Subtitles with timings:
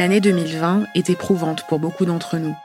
[0.00, 2.56] L'année 2020 est éprouvante pour beaucoup d'entre nous.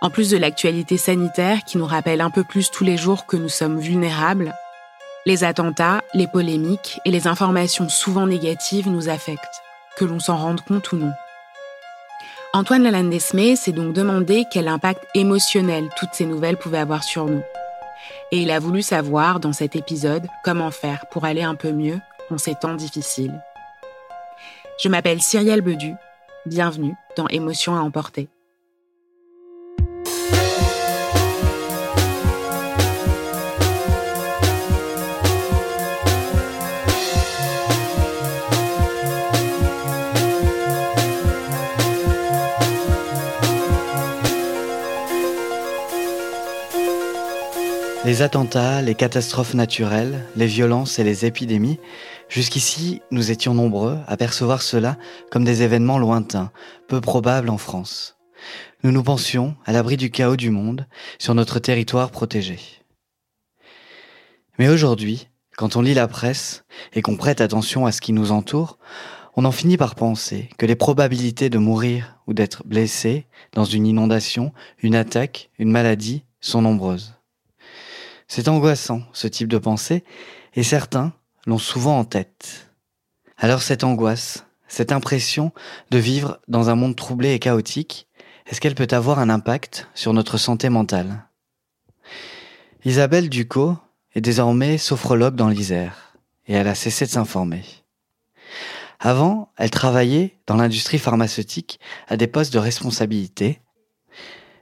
[0.00, 3.36] En plus de l'actualité sanitaire qui nous rappelle un peu plus tous les jours que
[3.36, 4.54] nous sommes vulnérables,
[5.26, 9.60] les attentats, les polémiques et les informations souvent négatives nous affectent,
[9.98, 11.12] que l'on s'en rende compte ou non.
[12.54, 17.42] Antoine Lalandesme s'est donc demandé quel impact émotionnel toutes ces nouvelles pouvaient avoir sur nous.
[18.32, 22.00] Et il a voulu savoir, dans cet épisode, comment faire pour aller un peu mieux
[22.30, 23.42] en ces temps difficiles.
[24.82, 25.96] Je m'appelle Cyrielle Bedu
[26.46, 28.28] Bienvenue dans Émotions à emporter.
[48.04, 51.80] Les attentats, les catastrophes naturelles, les violences et les épidémies,
[52.28, 54.98] jusqu'ici nous étions nombreux à percevoir cela
[55.30, 56.50] comme des événements lointains,
[56.88, 58.16] peu probables en France.
[58.82, 60.86] Nous nous pensions à l'abri du chaos du monde,
[61.18, 62.58] sur notre territoire protégé.
[64.58, 68.30] Mais aujourd'hui, quand on lit la presse et qu'on prête attention à ce qui nous
[68.30, 68.78] entoure,
[69.36, 73.86] on en finit par penser que les probabilités de mourir ou d'être blessé dans une
[73.86, 74.52] inondation,
[74.82, 77.14] une attaque, une maladie sont nombreuses.
[78.28, 80.04] C'est angoissant, ce type de pensée,
[80.54, 81.12] et certains
[81.46, 82.70] l'ont souvent en tête.
[83.38, 85.52] Alors cette angoisse, cette impression
[85.90, 88.08] de vivre dans un monde troublé et chaotique,
[88.46, 91.24] est-ce qu'elle peut avoir un impact sur notre santé mentale?
[92.84, 93.76] Isabelle Ducot
[94.14, 97.64] est désormais sophrologue dans l'Isère, et elle a cessé de s'informer.
[99.00, 103.60] Avant, elle travaillait dans l'industrie pharmaceutique à des postes de responsabilité,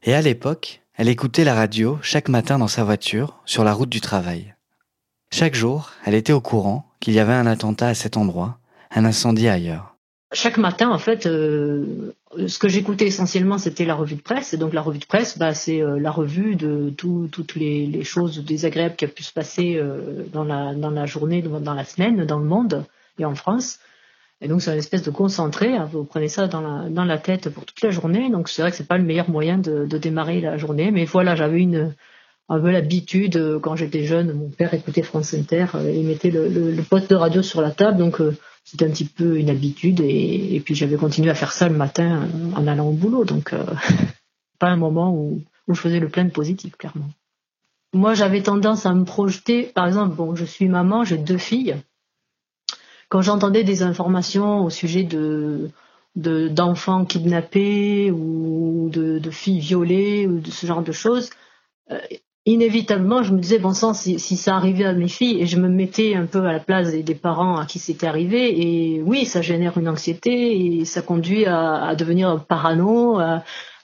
[0.02, 3.90] et à l'époque, elle écoutait la radio chaque matin dans sa voiture, sur la route
[3.90, 4.53] du travail.
[5.36, 8.56] Chaque jour, elle était au courant qu'il y avait un attentat à cet endroit,
[8.92, 9.96] un incendie ailleurs.
[10.32, 12.14] Chaque matin, en fait, euh,
[12.46, 14.54] ce que j'écoutais essentiellement, c'était la revue de presse.
[14.54, 18.44] Et donc la revue de presse, bah, c'est euh, la revue de toutes les, choses
[18.44, 22.46] désagréables qui ont pu se passer euh, dans, la, journée, dans la semaine, dans le
[22.46, 22.84] monde
[23.18, 23.80] et en France.
[24.40, 25.76] Et donc c'est une espèce de concentré.
[25.76, 25.88] Hein.
[25.90, 28.30] Vous prenez ça dans la, dans la tête pour toute la journée.
[28.30, 30.92] Donc c'est vrai que c'est pas le meilleur moyen de, de démarrer la journée.
[30.92, 31.92] Mais voilà, j'avais une
[32.48, 34.32] un peu l'habitude euh, quand j'étais jeune.
[34.32, 35.66] Mon père écoutait France Inter.
[35.74, 37.98] Euh, il mettait le, poste de radio sur la table.
[37.98, 40.00] Donc euh, c'était un petit peu une habitude.
[40.00, 43.24] Et, et puis j'avais continué à faire ça le matin en allant au boulot.
[43.24, 43.54] Donc
[44.58, 47.08] pas un moment où, je faisais le plein de positif, clairement.
[47.94, 49.62] Moi, j'avais tendance à me projeter.
[49.62, 51.76] Par exemple, bon, je suis maman, j'ai deux filles
[53.14, 55.70] quand j'entendais des informations au sujet de
[56.16, 61.30] d'enfants kidnappés ou de, filles violées ou de ce genre de choses,
[61.92, 61.98] euh,
[62.46, 65.68] inévitablement, je me disais, bon sang, si, ça arrivait à mes filles, et je me
[65.68, 69.40] mettais un peu à la place des, parents à qui c'était arrivé, et oui, ça
[69.40, 73.18] génère une anxiété, et ça conduit à, devenir parano,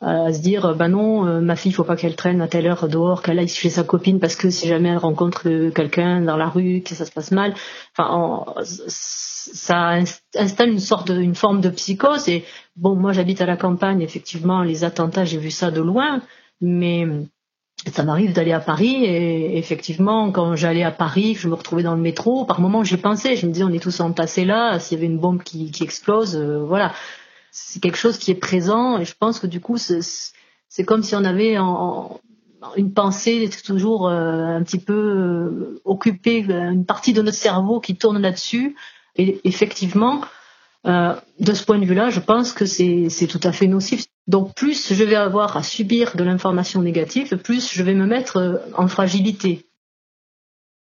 [0.02, 2.88] à se dire bah non euh, ma fille faut pas qu'elle traîne à telle heure
[2.88, 6.48] dehors qu'elle aille chez sa copine parce que si jamais elle rencontre quelqu'un dans la
[6.48, 7.54] rue que ça se passe mal.
[7.94, 9.98] Enfin ça
[10.36, 12.44] installe une sorte de, une forme de psychose et
[12.76, 16.22] bon moi j'habite à la campagne effectivement les attentats j'ai vu ça de loin
[16.62, 17.06] mais
[17.92, 21.94] ça m'arrive d'aller à Paris et effectivement quand j'allais à Paris je me retrouvais dans
[21.94, 24.98] le métro par moments j'y pensais je me disais on est tous entassés là s'il
[24.98, 26.92] y avait une bombe qui, explose euh, voilà
[27.50, 31.14] c'est quelque chose qui est présent et je pense que du coup c'est comme si
[31.16, 31.56] on avait
[32.76, 37.96] une pensée toujours euh, un petit peu euh, occupée, une partie de notre cerveau qui
[37.96, 38.76] tourne là-dessus.
[39.16, 40.22] Et effectivement,
[40.86, 44.06] euh, de ce point de vue-là, je pense que c'est tout à fait nocif.
[44.26, 48.62] Donc plus je vais avoir à subir de l'information négative, plus je vais me mettre
[48.76, 49.68] en fragilité.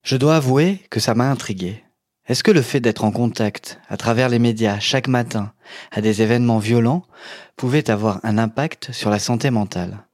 [0.03, 1.85] Je dois avouer que ça m'a intrigué.
[2.27, 5.53] Est-ce que le fait d'être en contact, à travers les médias, chaque matin,
[5.91, 7.05] à des événements violents,
[7.56, 10.06] pouvait avoir un impact sur la santé mentale?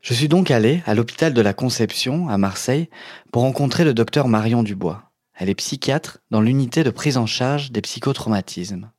[0.00, 2.88] Je suis donc allé à l'hôpital de la Conception, à Marseille,
[3.30, 5.10] pour rencontrer le docteur Marion Dubois.
[5.34, 8.90] Elle est psychiatre dans l'unité de prise en charge des psychotraumatismes.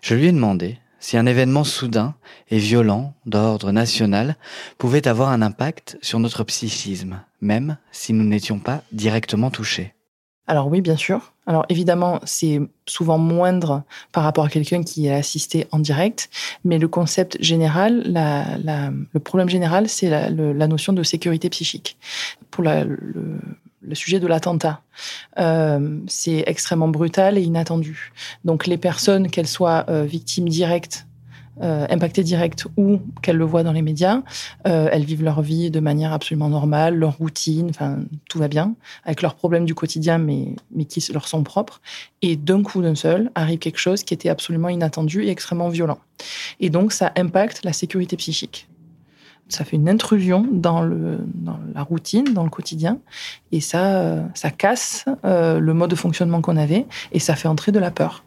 [0.00, 2.14] Je lui ai demandé si un événement soudain
[2.50, 4.36] et violent d'ordre national
[4.78, 9.94] pouvait avoir un impact sur notre psychisme, même si nous n'étions pas directement touchés.
[10.46, 11.32] Alors oui, bien sûr.
[11.46, 16.28] Alors évidemment, c'est souvent moindre par rapport à quelqu'un qui est assisté en direct,
[16.64, 18.02] mais le concept général,
[18.64, 21.96] le problème général, c'est la, notion de sécurité psychique.
[22.50, 22.98] Pour le,
[23.94, 24.82] sujet de l'attentat,
[25.38, 28.12] euh, c'est extrêmement brutal et inattendu.
[28.44, 31.06] Donc les personnes, qu'elles soient euh, victimes directes
[31.62, 34.22] euh, impactées directes ou qu'elles le voient dans les médias,
[34.66, 37.98] euh, elles vivent leur vie de manière absolument normale, leur routine, enfin
[38.30, 38.74] tout va bien,
[39.04, 41.82] avec leurs problèmes du quotidien, mais, mais qui leur sont propres.
[42.22, 45.98] Et d'un coup d'un seul, arrive quelque chose qui était absolument inattendu et extrêmement violent.
[46.60, 48.69] Et donc ça impacte la sécurité psychique
[49.50, 52.98] ça fait une intrusion dans, le, dans la routine, dans le quotidien,
[53.52, 57.48] et ça, euh, ça casse euh, le mode de fonctionnement qu'on avait, et ça fait
[57.48, 58.24] entrer de la peur.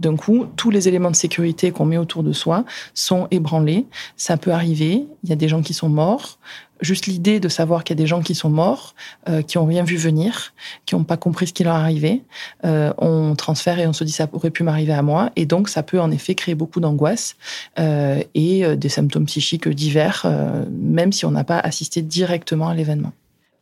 [0.00, 2.64] D'un coup, tous les éléments de sécurité qu'on met autour de soi
[2.94, 3.86] sont ébranlés.
[4.16, 5.06] Ça peut arriver.
[5.24, 6.38] Il y a des gens qui sont morts.
[6.82, 8.94] Juste l'idée de savoir qu'il y a des gens qui sont morts,
[9.30, 10.52] euh, qui ont rien vu venir,
[10.84, 12.22] qui n'ont pas compris ce qui leur arrivait,
[12.66, 15.30] euh, on transfère et on se dit ça aurait pu m'arriver à moi.
[15.36, 17.36] Et donc, ça peut en effet créer beaucoup d'angoisse
[17.78, 20.26] euh, et des symptômes psychiques divers,
[20.70, 23.12] même si on n'a pas assisté directement à l'événement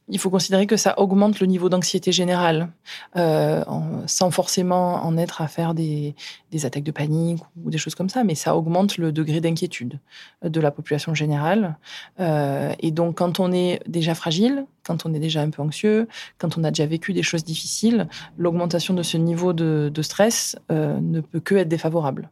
[0.08, 2.68] il faut considérer que ça augmente le niveau d'anxiété générale,
[3.16, 3.64] euh,
[4.06, 6.14] sans forcément en être à faire des,
[6.62, 9.98] attaques de panique ou des choses comme ça, mais ça augmente le degré d'inquiétude
[10.42, 11.78] de la population générale.
[12.20, 16.06] Euh, et donc, quand on est déjà fragile, quand on est déjà un peu anxieux,
[16.38, 21.00] quand on a déjà vécu des choses difficiles, l'augmentation de ce niveau de, stress euh,
[21.00, 22.28] ne peut que être défavorable.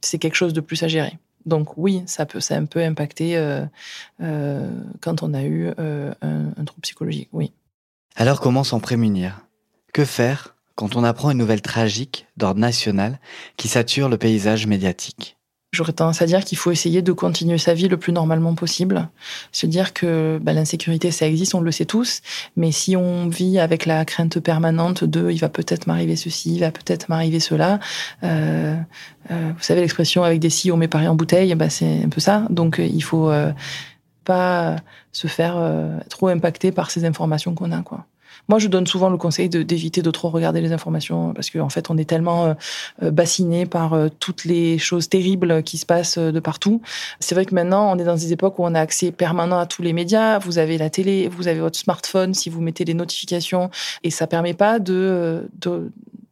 [0.00, 1.18] C'est quelque chose de plus à gérer.
[1.46, 3.64] Donc oui, ça peut, ça un peu impacté euh,
[4.22, 4.70] euh,
[5.00, 7.52] quand on a eu euh, un, un trouble psychologique, oui.
[8.16, 9.46] Alors comment s'en prémunir?
[9.92, 13.20] Que faire quand on apprend une nouvelle tragique d'ordre national
[13.56, 15.36] qui sature le paysage médiatique?
[15.74, 19.08] J'aurais tendance à dire qu'il faut essayer de continuer sa vie le plus normalement possible.
[19.52, 22.22] Se dire que bah, l'insécurité, ça existe, on le sait tous.
[22.56, 26.60] Mais si on vit avec la crainte permanente de il va peut-être m'arriver ceci, il
[26.60, 27.80] va peut-être m'arriver cela.
[28.22, 28.76] Euh,
[29.30, 32.08] euh, vous savez l'expression avec des si on met Paris en bouteille, bah, c'est un
[32.08, 32.46] peu ça.
[32.50, 33.52] Donc euh, il faut euh,
[34.24, 34.76] pas
[35.12, 37.82] se faire euh, trop impacter par ces informations qu'on a.
[37.82, 38.06] quoi.
[38.48, 41.68] Moi, je donne souvent le conseil d'éviter de, trop regarder les informations parce qu'en en
[41.68, 42.54] fait, on est tellement euh,
[43.02, 46.80] euh, bassiné par euh, toutes les choses terribles qui se passent de partout.
[47.20, 49.66] C'est vrai que maintenant, on est dans des époques où on a accès permanent à
[49.66, 50.38] tous les médias.
[50.38, 53.70] Vous avez la télé, vous avez votre smartphone si vous mettez les notifications
[54.02, 55.48] et ça permet pas de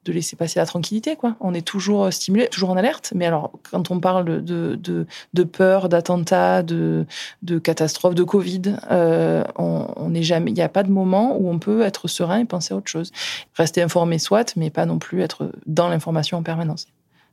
[0.05, 1.17] de laisser passer la tranquillité.
[1.17, 1.37] Quoi.
[1.41, 3.13] On est toujours stimulé, toujours en alerte.
[3.15, 7.07] Mais alors, quand on parle de, de, de peur, d'attentats, de,
[7.43, 10.51] de catastrophes, de Covid, euh, on n'est jamais.
[10.51, 12.91] Il n'y a pas de moment où on peut être serein et penser à autre
[12.91, 13.13] chose.
[13.55, 16.89] Rester informé, soit, mais pas non plus être dans l'information en permanence,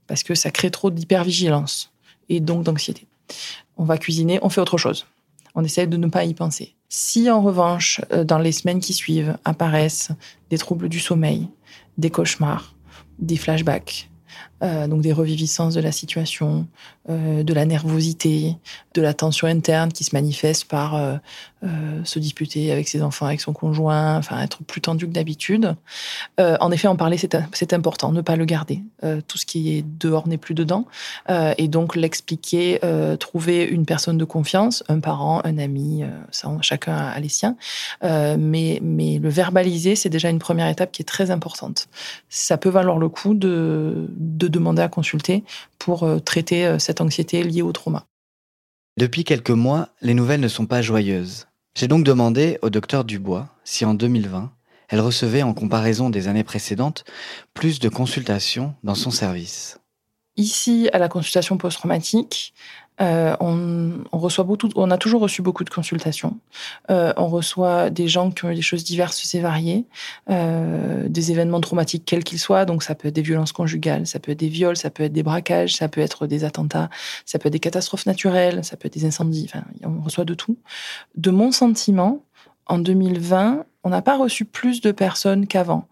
[0.08, 1.92] parce que ça crée trop d'hypervigilance
[2.30, 3.08] et donc d'anxiété.
[3.78, 5.06] On va cuisiner, on fait autre chose.
[5.56, 6.76] On essaie de ne pas y penser.
[6.90, 10.10] Si en revanche, euh, dans les semaines qui suivent, apparaissent
[10.50, 11.48] des troubles du sommeil,
[12.00, 12.76] des cauchemars,
[13.20, 14.10] des flashbacks,
[14.64, 16.68] euh, donc des reviviscences de la situation,
[17.10, 18.56] euh, de la nervosité,
[18.94, 21.20] de la tension interne qui se manifeste par
[21.62, 25.76] euh, se disputer avec ses enfants, avec son conjoint, enfin être plus tendu que d'habitude.
[26.40, 28.82] Euh, en effet, en parler, c'est important, ne pas le garder.
[29.04, 30.86] Euh, tout ce qui est dehors n'est plus dedans.
[31.30, 32.80] et donc l'expliquer,
[33.20, 36.04] trouver une personne de confiance, un parent, un ami,
[36.62, 37.56] chacun a les siens.
[38.02, 41.88] mais, mais le verbaliser, c'est déjà une première étape qui est très importante.
[42.30, 45.44] Ça peut valoir le coup de, de demander à consulter
[45.78, 48.06] pour traiter cette anxiété liée au trauma.
[48.98, 51.49] Depuis quelques mois, les nouvelles ne sont pas joyeuses.
[51.76, 54.52] J'ai donc demandé au docteur Dubois si en 2020,
[54.90, 57.06] elle recevait en comparaison des années précédentes
[57.54, 59.80] plus de consultations dans son service.
[60.36, 62.54] Ici, à la consultation post-traumatique,
[63.02, 66.38] euh, on, reçoit beaucoup, on a toujours reçu beaucoup de consultations.
[66.92, 69.86] Euh, on reçoit des gens qui ont eu des choses diverses et variées,
[70.30, 72.66] euh, des événements traumatiques quels qu'ils soient.
[72.66, 75.14] Donc ça peut être des violences conjugales, ça peut être des viols, ça peut être
[75.14, 76.90] des braquages, ça peut être des attentats,
[77.26, 79.50] ça peut être des catastrophes naturelles, ça peut être des incendies.
[79.50, 80.58] Enfin, on reçoit de tout.
[81.16, 82.24] De mon sentiment,
[82.66, 85.88] en 2020, on n'a pas reçu plus de personnes qu'avant.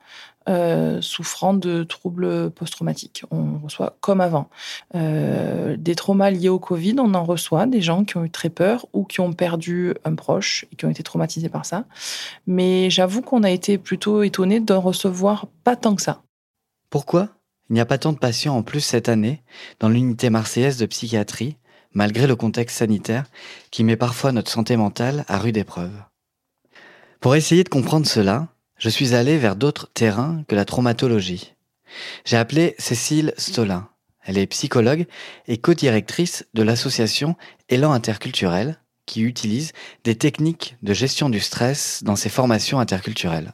[0.49, 3.23] Euh, souffrant de troubles post-traumatiques.
[3.31, 4.49] On reçoit comme avant.
[4.95, 8.49] Euh, des traumas liés au Covid, on en reçoit des gens qui ont eu très
[8.49, 11.85] peur ou qui ont perdu un proche et qui ont été traumatisés par ça.
[12.45, 16.21] Mais j'avoue qu'on a été plutôt étonnés d'en recevoir pas tant que ça.
[16.89, 17.29] Pourquoi
[17.69, 19.41] il n'y a pas tant de patients en plus cette année
[19.81, 21.57] dans l'unité marseillaise de psychiatrie,
[21.91, 23.25] malgré le contexte sanitaire
[23.71, 25.91] qui met parfois notre santé mentale à rude épreuve?
[27.19, 31.53] Pour essayer de comprendre cela, je suis allé vers d'autres terrains que la traumatologie.
[32.25, 33.89] J'ai appelé Cécile Stolin.
[34.23, 35.05] Elle est psychologue
[35.47, 37.35] et co-directrice de l'association
[37.69, 39.71] Élan Interculturel qui utilise
[40.03, 43.53] des techniques de gestion du stress dans ses formations interculturelles.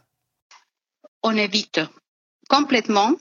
[1.21, 1.79] On évite
[2.49, 3.13] complètement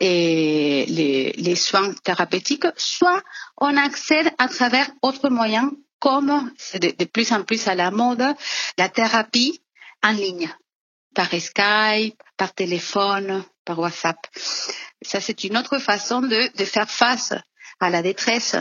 [0.00, 3.22] les, les soins thérapeutiques, soit
[3.58, 8.24] on accède à travers autres moyens comme c'est de, plus en plus à la mode,
[8.76, 9.60] la thérapie
[10.02, 10.48] en ligne
[11.18, 14.18] par Skype, par téléphone, par WhatsApp.
[15.02, 17.34] Ça, c'est une autre façon de, faire face
[17.80, 18.54] à la détresse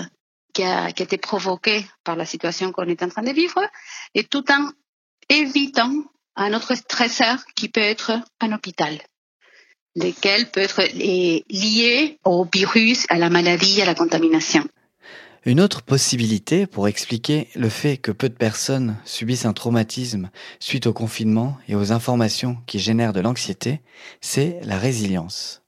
[0.56, 3.62] qui a, été provoquée par la situation qu'on est en train de vivre
[4.16, 4.72] et tout en
[5.30, 5.92] évitant
[6.36, 8.98] un autre stresseur qui peut être un hôpital
[9.94, 10.84] lesquels peuvent être
[11.50, 14.64] liés au virus, à la maladie, à la contamination.
[15.48, 20.88] Une autre possibilité pour expliquer le fait que peu de personnes subissent un traumatisme suite
[20.88, 23.80] au confinement et aux informations qui génèrent de l'anxiété,
[24.20, 25.62] c'est la résilience.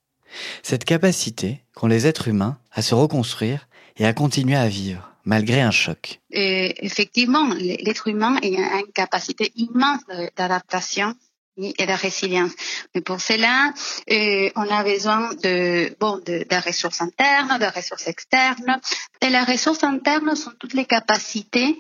[0.64, 5.62] Cette capacité qu'ont les êtres humains à se reconstruire et à continuer à vivre malgré
[5.62, 6.20] un choc.
[6.30, 8.46] Et effectivement, l'être humain a
[8.80, 10.02] une capacité immense
[10.36, 11.16] d'adaptation
[11.60, 12.52] et de résilience.
[12.94, 13.74] Mais pour cela,
[14.12, 18.80] euh, on a besoin de bon de, ressources internes, de ressources externes.
[19.22, 21.78] Et les ressources internes sont toutes les capacités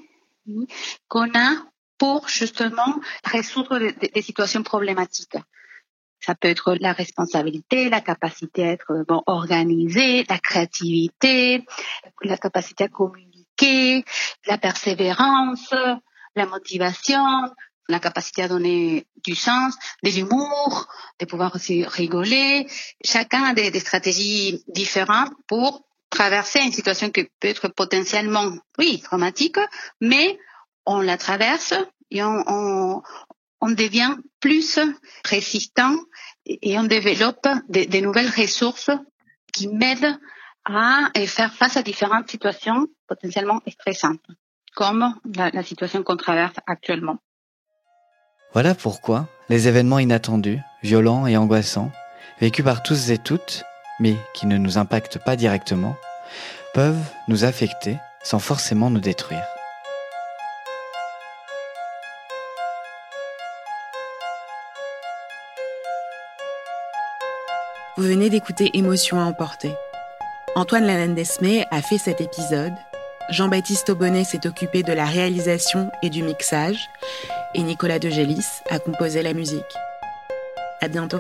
[1.08, 1.52] qu'on a
[1.98, 5.38] pour justement résoudre des, situations problématiques.
[6.22, 11.66] Ça peut être la responsabilité, la capacité à être bon organisé, la créativité,
[12.24, 14.04] la capacité à communiquer,
[14.48, 15.74] la persévérance,
[16.36, 17.24] la motivation,
[17.90, 20.88] la capacité à donner du sens, de l'humour,
[21.20, 22.68] de pouvoir aussi rigoler.
[23.04, 29.60] Chacun a des, stratégies différentes pour traverser une situation qui peut être potentiellement, oui, traumatique,
[30.00, 30.40] mais
[30.86, 31.74] on la traverse
[32.12, 33.02] et on,
[33.62, 34.80] devient plus
[35.26, 35.96] résistant
[36.46, 38.92] et on développe des, nouvelles ressources
[39.52, 40.18] qui m'aident
[40.66, 44.26] à faire face à différentes situations potentiellement stressantes,
[44.76, 47.20] comme la situation qu'on traverse actuellement.
[48.54, 51.92] Voilà pourquoi les événements inattendus, violents et angoissants,
[52.42, 53.64] vécus par tous et toutes,
[54.00, 55.96] mais qui ne nous impactent pas directement,
[56.74, 59.46] peuvent nous affecter sans forcément nous détruire.
[67.98, 69.76] Vous venez d'écouter Émotion à emporter.
[70.56, 72.74] Antoine Lanandesme a fait cet épisode.
[73.30, 76.90] Jean-Baptiste Aubonnet s'est occupé de la réalisation et du mixage
[77.54, 79.76] et Nicolas De Gélis a composé la musique.
[80.82, 81.20] À bientôt.